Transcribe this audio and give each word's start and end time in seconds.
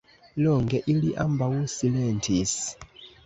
Longe 0.45 0.79
ili 0.93 1.11
ambaŭ 1.25 1.49
silentis. 1.75 2.57